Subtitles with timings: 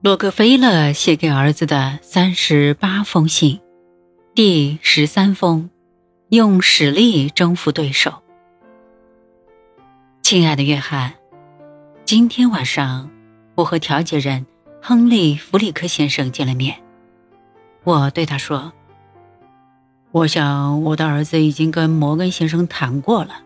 [0.00, 3.60] 洛克菲勒写给儿子的三十八封信，
[4.32, 5.70] 第十三封：
[6.28, 8.22] 用实力征服对手。
[10.22, 11.14] 亲爱的约翰，
[12.04, 13.10] 今天晚上
[13.56, 14.46] 我和调解人
[14.80, 16.80] 亨利·弗里克先生见了面。
[17.82, 18.72] 我对他说
[20.12, 23.42] ：“我想我的儿子已经跟摩根先生谈过了，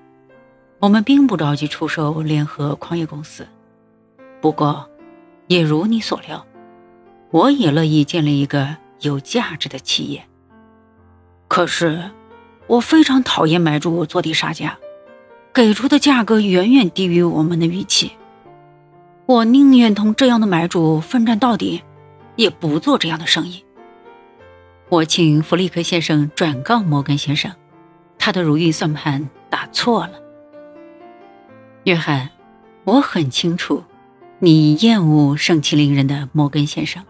[0.80, 3.48] 我们并不着急出售联合矿业公司。
[4.42, 4.86] 不过。”
[5.52, 6.46] 也如你所料，
[7.30, 10.24] 我也乐意建立一个有价值的企业。
[11.46, 12.10] 可是，
[12.66, 14.78] 我非常讨厌买主坐地杀价，
[15.52, 18.12] 给出的价格远远低于我们的预期。
[19.26, 21.82] 我宁愿同这样的买主奋战到底，
[22.36, 23.62] 也不做这样的生意。
[24.88, 27.52] 我请弗利克先生转告摩根先生，
[28.18, 30.12] 他的如意算盘打错了。
[31.84, 32.30] 约翰，
[32.84, 33.84] 我很清楚。
[34.44, 37.04] 你厌恶盛气凌人的摩根先生，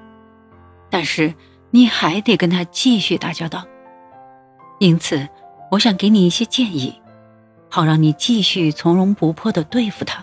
[0.90, 1.32] 但是
[1.70, 3.64] 你还得跟他继续打交道。
[4.78, 5.26] 因此，
[5.70, 7.00] 我想给你一些建议，
[7.70, 10.22] 好让你继续从容不迫地对付他，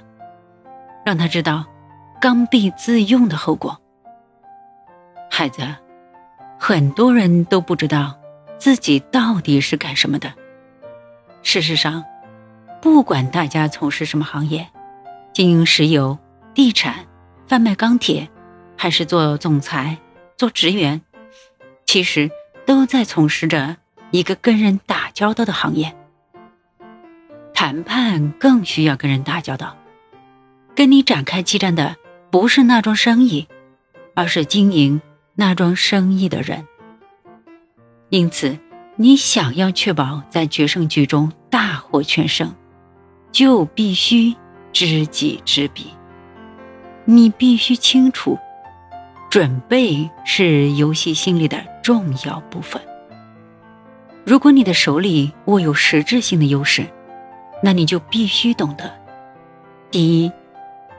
[1.03, 1.65] 让他知道
[2.21, 3.75] 刚愎自用的后果。
[5.31, 5.63] 孩子，
[6.59, 8.15] 很多人都不知道
[8.59, 10.31] 自己到底是干什么的。
[11.41, 12.05] 事实上，
[12.79, 14.67] 不管大家从事什么行业，
[15.33, 16.15] 经营石油。
[16.59, 17.07] 地产、
[17.47, 18.29] 贩卖钢铁，
[18.75, 19.97] 还是做总裁、
[20.35, 20.99] 做职员，
[21.85, 22.29] 其实
[22.65, 23.77] 都在从事着
[24.11, 25.95] 一个跟人打交道的行业。
[27.53, 29.77] 谈判更需要跟人打交道，
[30.75, 31.95] 跟你展开激战的
[32.29, 33.47] 不是那桩生意，
[34.13, 35.01] 而是经营
[35.35, 36.67] 那桩生意的人。
[38.09, 38.59] 因此，
[38.97, 42.53] 你想要确保在决胜局中大获全胜，
[43.31, 44.35] 就必须
[44.73, 45.93] 知己知彼。
[47.11, 48.37] 你必须清楚，
[49.31, 52.79] 准备是游戏心理的重要部分。
[54.23, 56.85] 如果你的手里握有实质性的优势，
[57.63, 58.93] 那你就必须懂得：
[59.89, 60.31] 第一，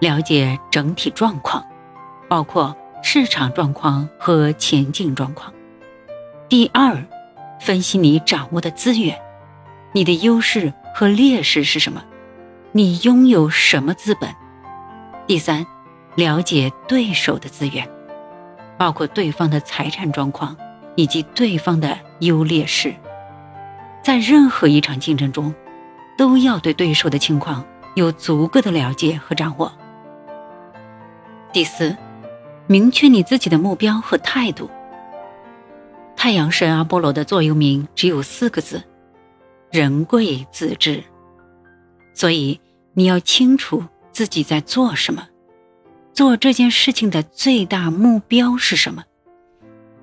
[0.00, 1.64] 了解整体状况，
[2.28, 5.52] 包括市场状况和前景状况；
[6.48, 7.00] 第二，
[7.60, 9.16] 分析你掌握的资源，
[9.92, 12.02] 你的优势和劣势是什么，
[12.72, 14.28] 你拥有什么资本；
[15.28, 15.64] 第三。
[16.20, 17.88] 了解对手的资源，
[18.76, 20.54] 包括对方的财产状况
[20.94, 22.94] 以及对方的优劣势。
[24.02, 25.54] 在任何一场竞争中，
[26.18, 27.64] 都要对对手的情况
[27.94, 29.72] 有足够的了解和掌握。
[31.54, 31.96] 第四，
[32.66, 34.70] 明确你自己的目标和态度。
[36.14, 38.82] 太阳神阿波罗的座右铭只有四个字：
[39.70, 41.02] 人贵自知。
[42.12, 42.60] 所以
[42.92, 43.82] 你要清楚
[44.12, 45.26] 自己在做什么。
[46.12, 49.04] 做这件事情的最大目标是什么？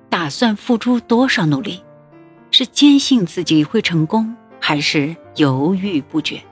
[0.08, 1.82] 打算付出多少努力？
[2.50, 6.42] 是坚信自己会成功，还是犹豫不决？